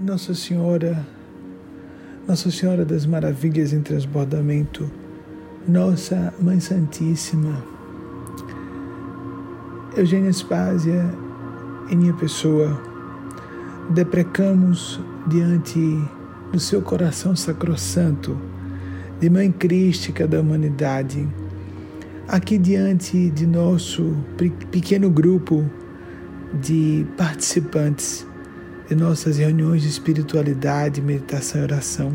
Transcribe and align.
Nossa 0.00 0.32
Senhora, 0.32 1.06
Nossa 2.26 2.50
Senhora 2.50 2.86
das 2.86 3.04
Maravilhas 3.04 3.74
em 3.74 3.82
Transbordamento, 3.82 4.90
Nossa 5.68 6.32
Mãe 6.40 6.58
Santíssima, 6.58 7.62
Eugênia 9.94 10.32
Spásia, 10.32 11.04
em 11.90 11.96
minha 11.96 12.14
pessoa, 12.14 12.80
deprecamos 13.90 14.98
diante 15.26 15.78
do 16.50 16.58
seu 16.58 16.80
coração 16.80 17.36
sacrossanto, 17.36 18.38
de 19.20 19.28
Mãe 19.28 19.52
Crística 19.52 20.26
da 20.26 20.40
humanidade, 20.40 21.28
aqui 22.26 22.56
diante 22.56 23.28
de 23.28 23.46
nosso 23.46 24.16
pequeno 24.70 25.10
grupo 25.10 25.62
de 26.58 27.06
participantes 27.18 28.29
de 28.90 28.96
nossas 28.96 29.38
reuniões 29.38 29.82
de 29.82 29.88
espiritualidade, 29.88 31.00
meditação 31.00 31.60
e 31.60 31.64
oração. 31.64 32.12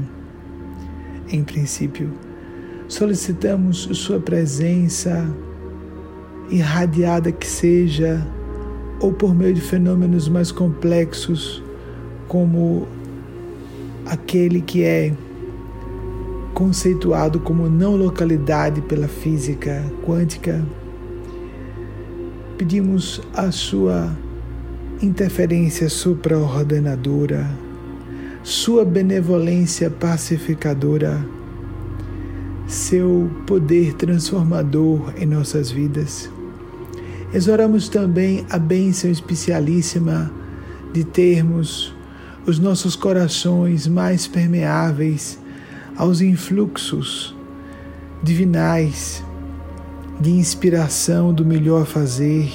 Em 1.29 1.41
princípio, 1.41 2.11
solicitamos 2.89 3.87
Sua 3.93 4.19
presença, 4.19 5.25
irradiada 6.49 7.31
que 7.31 7.47
seja, 7.47 8.27
ou 8.99 9.13
por 9.13 9.33
meio 9.33 9.53
de 9.53 9.61
fenômenos 9.61 10.27
mais 10.27 10.51
complexos, 10.51 11.63
como 12.27 12.85
aquele 14.05 14.59
que 14.59 14.83
é 14.83 15.13
conceituado 16.53 17.39
como 17.39 17.69
não 17.69 17.95
localidade 17.95 18.81
pela 18.81 19.07
física 19.07 19.81
quântica. 20.05 20.61
Pedimos 22.57 23.21
a 23.33 23.49
sua 23.49 24.24
interferência 25.01 25.89
supraordenadora, 25.89 27.49
sua 28.43 28.85
benevolência 28.85 29.89
pacificadora, 29.89 31.25
seu 32.67 33.29
poder 33.45 33.93
transformador 33.93 35.13
em 35.17 35.25
nossas 35.25 35.69
vidas. 35.69 36.29
Exoramos 37.33 37.89
também 37.89 38.45
a 38.49 38.57
bênção 38.57 39.09
especialíssima 39.09 40.31
de 40.93 41.03
termos 41.03 41.93
os 42.47 42.59
nossos 42.59 42.95
corações 42.95 43.87
mais 43.87 44.27
permeáveis 44.27 45.39
aos 45.97 46.21
influxos 46.21 47.35
divinais 48.21 49.23
de 50.19 50.31
inspiração 50.31 51.33
do 51.33 51.43
melhor 51.43 51.85
fazer 51.85 52.51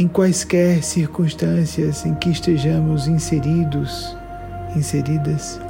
em 0.00 0.08
quaisquer 0.08 0.82
circunstâncias 0.82 2.06
em 2.06 2.14
que 2.14 2.30
estejamos 2.30 3.06
inseridos, 3.06 4.16
inseridas, 4.74 5.60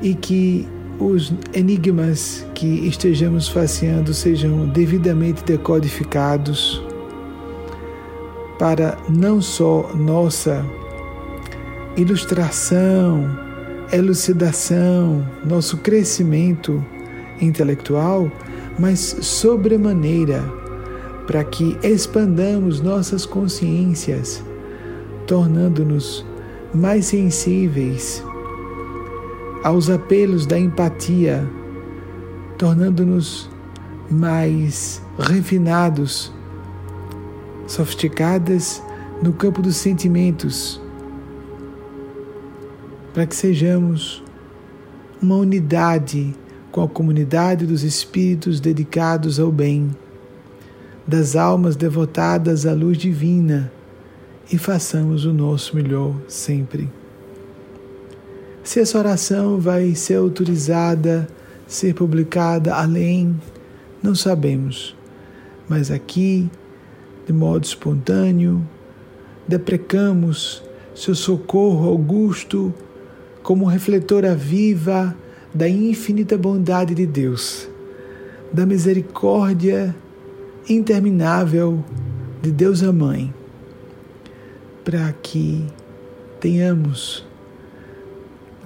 e 0.00 0.14
que 0.14 0.66
os 0.98 1.30
enigmas 1.52 2.46
que 2.54 2.88
estejamos 2.88 3.48
faceando 3.48 4.14
sejam 4.14 4.66
devidamente 4.66 5.44
decodificados 5.44 6.82
para 8.58 8.96
não 9.10 9.42
só 9.42 9.90
nossa 9.94 10.64
ilustração, 11.98 13.28
elucidação, 13.92 15.22
nosso 15.44 15.76
crescimento 15.76 16.82
intelectual, 17.42 18.32
mas 18.78 19.00
sobremaneira 19.20 20.42
para 21.28 21.44
que 21.44 21.78
expandamos 21.82 22.80
nossas 22.80 23.26
consciências, 23.26 24.42
tornando-nos 25.26 26.24
mais 26.72 27.04
sensíveis 27.04 28.24
aos 29.62 29.90
apelos 29.90 30.46
da 30.46 30.58
empatia, 30.58 31.46
tornando-nos 32.56 33.50
mais 34.10 35.02
refinados, 35.18 36.32
sofisticadas 37.66 38.82
no 39.22 39.34
campo 39.34 39.60
dos 39.60 39.76
sentimentos, 39.76 40.80
para 43.12 43.26
que 43.26 43.36
sejamos 43.36 44.24
uma 45.20 45.36
unidade 45.36 46.34
com 46.72 46.82
a 46.82 46.88
comunidade 46.88 47.66
dos 47.66 47.82
espíritos 47.82 48.60
dedicados 48.60 49.38
ao 49.38 49.52
bem 49.52 49.94
das 51.08 51.36
almas 51.36 51.74
devotadas 51.74 52.66
à 52.66 52.74
luz 52.74 52.98
divina 52.98 53.72
e 54.52 54.58
façamos 54.58 55.24
o 55.24 55.32
nosso 55.32 55.74
melhor 55.74 56.14
sempre. 56.28 56.90
Se 58.62 58.78
essa 58.78 58.98
oração 58.98 59.58
vai 59.58 59.94
ser 59.94 60.16
autorizada, 60.16 61.26
ser 61.66 61.94
publicada 61.94 62.74
além, 62.74 63.40
não 64.02 64.14
sabemos, 64.14 64.94
mas 65.66 65.90
aqui, 65.90 66.50
de 67.26 67.32
modo 67.32 67.64
espontâneo, 67.64 68.62
deprecamos 69.46 70.62
seu 70.94 71.14
socorro 71.14 71.88
augusto 71.88 72.74
como 73.42 73.64
refletora 73.64 74.34
viva 74.34 75.16
da 75.54 75.66
infinita 75.66 76.36
bondade 76.36 76.94
de 76.94 77.06
Deus, 77.06 77.66
da 78.52 78.66
misericórdia 78.66 79.96
interminável 80.68 81.84
de 82.42 82.50
Deus 82.52 82.82
a 82.82 82.92
Mãe, 82.92 83.32
para 84.84 85.12
que 85.22 85.66
tenhamos 86.40 87.26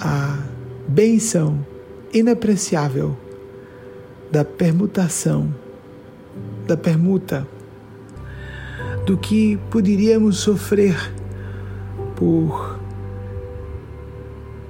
a 0.01 0.39
benção 0.89 1.65
inapreciável 2.13 3.17
da 4.31 4.45
permutação, 4.45 5.55
da 6.67 6.77
permuta, 6.77 7.47
do 9.07 9.17
que 9.17 9.59
poderíamos 9.71 10.39
sofrer 10.39 10.97
por 12.17 12.79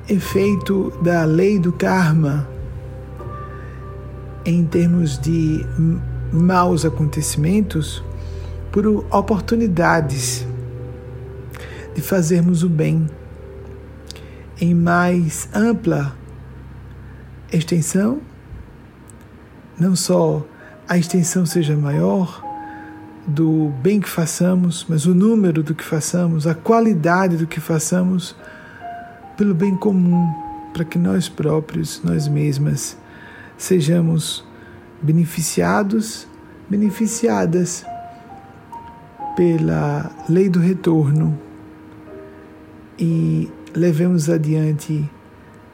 efeito 0.08 0.92
da 1.02 1.24
lei 1.24 1.58
do 1.58 1.72
karma 1.72 2.48
em 4.44 4.64
termos 4.64 5.18
de 5.18 5.64
maus 6.32 6.84
acontecimentos 6.84 8.02
por 8.70 8.86
oportunidades 8.86 10.46
de 11.94 12.00
fazermos 12.00 12.62
o 12.62 12.68
bem 12.68 13.06
em 14.60 14.74
mais 14.74 15.48
ampla 15.54 16.16
extensão, 17.52 18.20
não 19.78 19.94
só 19.94 20.46
a 20.88 20.96
extensão 20.96 21.44
seja 21.44 21.76
maior 21.76 22.42
do 23.26 23.72
bem 23.82 24.00
que 24.00 24.08
façamos, 24.08 24.86
mas 24.88 25.06
o 25.06 25.14
número 25.14 25.62
do 25.62 25.74
que 25.74 25.84
façamos, 25.84 26.46
a 26.46 26.54
qualidade 26.54 27.36
do 27.36 27.46
que 27.46 27.60
façamos, 27.60 28.34
pelo 29.36 29.54
bem 29.54 29.76
comum, 29.76 30.32
para 30.72 30.84
que 30.84 30.98
nós 30.98 31.28
próprios, 31.28 32.00
nós 32.02 32.26
mesmas, 32.26 32.96
sejamos 33.56 34.44
beneficiados, 35.02 36.26
beneficiadas 36.68 37.84
pela 39.36 40.10
lei 40.28 40.48
do 40.48 40.60
retorno 40.60 41.38
e 42.98 43.50
levemos 43.74 44.28
adiante 44.28 45.08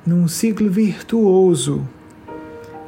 num 0.07 0.27
ciclo 0.29 0.71
virtuoso 0.71 1.87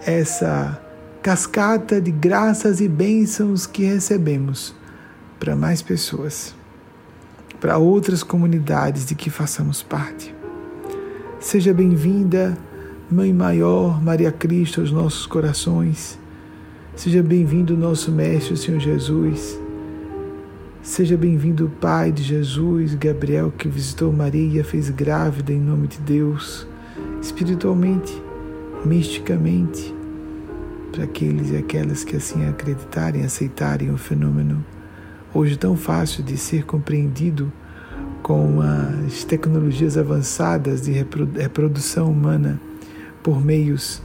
essa 0.07 0.81
cascata 1.23 2.01
de 2.01 2.11
graças 2.11 2.81
e 2.81 2.89
bênçãos 2.89 3.67
que 3.67 3.85
recebemos 3.85 4.75
para 5.39 5.55
mais 5.55 5.83
pessoas, 5.83 6.55
para 7.61 7.77
outras 7.77 8.23
comunidades 8.23 9.05
de 9.05 9.15
que 9.15 9.29
façamos 9.29 9.83
parte. 9.83 10.35
Seja 11.39 11.75
bem-vinda, 11.75 12.57
Mãe 13.11 13.33
Maior, 13.33 14.03
Maria 14.03 14.31
Cristo, 14.31 14.81
aos 14.81 14.93
nossos 14.93 15.27
corações. 15.27 16.20
Seja 16.97 17.23
bem-vindo, 17.23 17.77
nosso 17.77 18.11
Mestre, 18.11 18.53
o 18.53 18.57
Senhor 18.57 18.81
Jesus. 18.81 19.59
Seja 20.83 21.17
bem-vindo, 21.17 21.71
Pai 21.81 22.11
de 22.11 22.23
Jesus, 22.23 22.95
Gabriel, 22.95 23.51
que 23.57 23.69
visitou 23.69 24.13
Maria 24.13 24.59
e 24.59 24.61
a 24.61 24.65
fez 24.65 24.91
grávida 24.91 25.53
em 25.53 25.61
nome 25.61 25.87
de 25.87 25.99
Deus, 26.01 26.67
espiritualmente, 27.23 28.13
misticamente, 28.85 29.95
para 30.91 31.05
aqueles 31.05 31.51
e 31.53 31.57
aquelas 31.57 32.03
que 32.03 32.17
assim 32.17 32.47
acreditarem, 32.47 33.25
aceitarem 33.25 33.91
o 33.91 33.97
fenômeno, 33.97 34.63
hoje 35.33 35.57
tão 35.57 35.77
fácil 35.77 36.25
de 36.25 36.37
ser 36.37 36.65
compreendido 36.65 37.53
com 38.21 38.61
as 38.61 39.23
tecnologias 39.23 39.97
avançadas 39.97 40.83
de 40.83 40.93
reprodução 40.93 42.11
humana 42.11 42.61
por 43.23 43.43
meios 43.43 44.03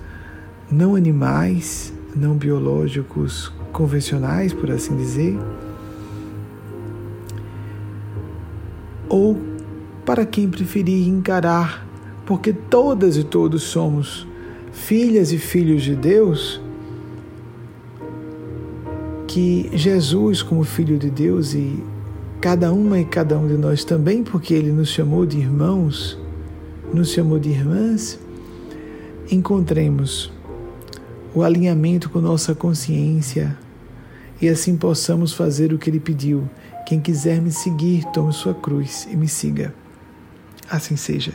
não 0.71 0.95
animais, 0.95 1.94
não 2.15 2.35
biológicos 2.35 3.51
convencionais, 3.71 4.53
por 4.53 4.71
assim 4.71 4.95
dizer, 4.95 5.37
ou 9.09 9.37
para 10.05 10.25
quem 10.25 10.49
preferir 10.49 11.07
encarar, 11.07 11.85
porque 12.25 12.53
todas 12.53 13.17
e 13.17 13.23
todos 13.23 13.63
somos 13.63 14.27
filhas 14.71 15.31
e 15.31 15.37
filhos 15.37 15.83
de 15.83 15.95
Deus, 15.95 16.61
que 19.27 19.69
Jesus, 19.73 20.41
como 20.41 20.63
Filho 20.63 20.97
de 20.97 21.09
Deus, 21.09 21.53
e 21.53 21.83
cada 22.39 22.71
uma 22.71 22.99
e 22.99 23.05
cada 23.05 23.37
um 23.37 23.47
de 23.47 23.57
nós 23.57 23.83
também, 23.83 24.23
porque 24.23 24.53
Ele 24.53 24.71
nos 24.71 24.89
chamou 24.89 25.25
de 25.25 25.37
irmãos, 25.37 26.17
nos 26.93 27.09
chamou 27.09 27.39
de 27.39 27.49
irmãs, 27.49 28.19
encontremos 29.29 30.31
o 31.35 31.43
alinhamento 31.43 32.09
com 32.09 32.21
nossa 32.21 32.55
consciência 32.55 33.55
e 34.41 34.47
assim 34.47 34.77
possamos 34.77 35.33
fazer 35.33 35.73
o 35.73 35.77
que 35.77 35.89
Ele 35.89 35.99
pediu. 35.99 36.49
Quem 36.85 36.99
quiser 36.99 37.41
me 37.41 37.51
seguir, 37.51 38.05
tome 38.13 38.31
sua 38.31 38.53
cruz 38.53 39.07
e 39.11 39.15
me 39.15 39.27
siga. 39.27 39.73
Assim 40.69 40.95
seja, 40.95 41.33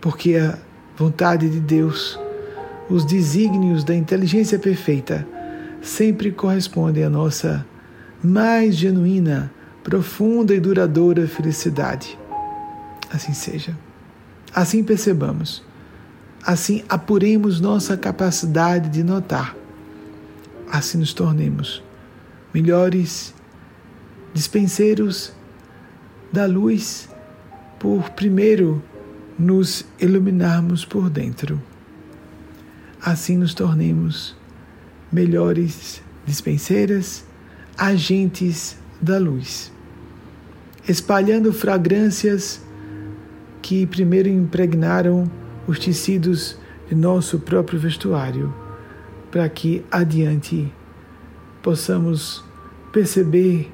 porque 0.00 0.36
a 0.36 0.58
vontade 0.96 1.48
de 1.48 1.58
Deus, 1.58 2.18
os 2.88 3.04
desígnios 3.04 3.82
da 3.82 3.94
inteligência 3.94 4.58
perfeita, 4.58 5.26
sempre 5.80 6.30
correspondem 6.30 7.02
à 7.02 7.10
nossa 7.10 7.66
mais 8.22 8.76
genuína 8.76 9.50
profunda 9.82 10.54
e 10.54 10.60
duradoura 10.60 11.26
felicidade. 11.26 12.18
Assim 13.10 13.32
seja. 13.32 13.76
Assim 14.54 14.82
percebamos. 14.84 15.65
Assim 16.46 16.84
apuremos 16.88 17.60
nossa 17.60 17.96
capacidade 17.96 18.88
de 18.88 19.02
notar. 19.02 19.56
Assim 20.70 20.98
nos 20.98 21.12
tornemos 21.12 21.82
melhores 22.54 23.34
dispenseiros 24.32 25.32
da 26.32 26.46
luz 26.46 27.08
por 27.78 28.10
primeiro 28.10 28.82
nos 29.38 29.84
iluminarmos 29.98 30.84
por 30.84 31.10
dentro. 31.10 31.60
Assim 33.02 33.36
nos 33.36 33.52
tornemos 33.52 34.36
melhores 35.10 36.00
dispenseiras, 36.24 37.24
agentes 37.76 38.78
da 39.00 39.18
luz 39.18 39.72
espalhando 40.88 41.52
fragrâncias 41.52 42.60
que 43.60 43.86
primeiro 43.86 44.28
impregnaram 44.28 45.28
os 45.66 45.78
tecidos 45.78 46.56
de 46.88 46.94
nosso 46.94 47.38
próprio 47.38 47.78
vestuário, 47.78 48.54
para 49.30 49.48
que 49.48 49.84
adiante 49.90 50.72
possamos 51.62 52.44
perceber 52.92 53.72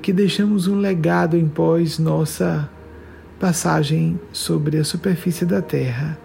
que 0.00 0.12
deixamos 0.12 0.68
um 0.68 0.78
legado 0.78 1.36
em 1.36 1.48
pós 1.48 1.98
nossa 1.98 2.70
passagem 3.40 4.18
sobre 4.32 4.78
a 4.78 4.84
superfície 4.84 5.44
da 5.44 5.60
terra, 5.60 6.18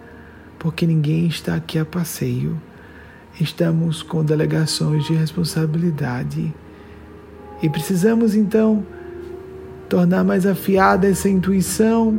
porque 0.58 0.86
ninguém 0.86 1.26
está 1.26 1.56
aqui 1.56 1.78
a 1.78 1.84
passeio. 1.84 2.60
Estamos 3.40 4.02
com 4.02 4.24
delegações 4.24 5.04
de 5.04 5.14
responsabilidade 5.14 6.54
e 7.62 7.68
precisamos 7.68 8.34
então 8.34 8.86
tornar 9.88 10.24
mais 10.24 10.46
afiada 10.46 11.08
essa 11.08 11.28
intuição, 11.28 12.18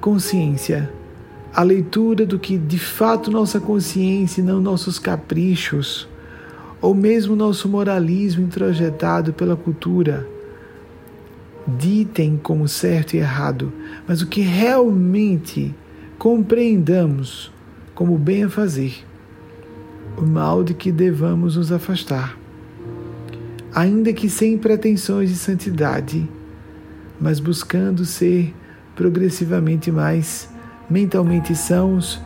consciência, 0.00 0.90
a 1.54 1.62
leitura 1.62 2.26
do 2.26 2.38
que 2.38 2.58
de 2.58 2.78
fato 2.78 3.30
nossa 3.30 3.58
consciência 3.58 4.40
e 4.40 4.44
não 4.44 4.60
nossos 4.60 4.98
caprichos, 4.98 6.08
ou 6.80 6.94
mesmo 6.94 7.34
nosso 7.34 7.68
moralismo 7.68 8.42
introjetado 8.42 9.32
pela 9.32 9.56
cultura, 9.56 10.26
ditem 11.66 12.38
como 12.42 12.68
certo 12.68 13.14
e 13.14 13.18
errado, 13.18 13.72
mas 14.06 14.22
o 14.22 14.26
que 14.26 14.40
realmente 14.40 15.74
compreendamos 16.18 17.52
como 17.94 18.18
bem 18.18 18.44
a 18.44 18.48
fazer, 18.48 19.04
o 20.16 20.22
mal 20.22 20.62
de 20.62 20.74
que 20.74 20.92
devamos 20.92 21.56
nos 21.56 21.72
afastar, 21.72 22.38
ainda 23.74 24.12
que 24.12 24.28
sem 24.28 24.56
pretensões 24.56 25.30
de 25.30 25.36
santidade 25.36 26.28
mas 27.20 27.40
buscando 27.40 28.04
ser 28.04 28.54
progressivamente 28.94 29.90
mais 29.90 30.48
mentalmente 30.88 31.54
sãos, 31.54 32.20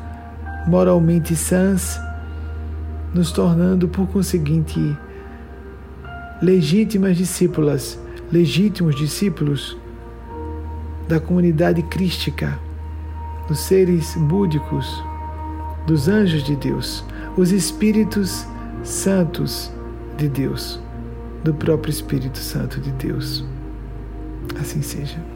moralmente 0.66 1.34
sãs, 1.34 2.00
nos 3.14 3.32
tornando, 3.32 3.88
por 3.88 4.06
conseguinte, 4.08 4.96
legítimas 6.40 7.16
discípulas, 7.16 7.98
legítimos 8.30 8.96
discípulos 8.96 9.76
da 11.08 11.18
comunidade 11.18 11.82
crística, 11.84 12.58
dos 13.48 13.58
seres 13.60 14.14
búdicos, 14.14 15.02
dos 15.86 16.08
anjos 16.08 16.44
de 16.44 16.54
Deus, 16.54 17.04
os 17.36 17.50
espíritos 17.50 18.46
santos 18.84 19.72
de 20.16 20.28
Deus, 20.28 20.80
do 21.42 21.52
próprio 21.52 21.90
Espírito 21.90 22.38
Santo 22.38 22.80
de 22.80 22.92
Deus. 22.92 23.44
Assim 24.60 24.82
seja. 24.82 25.29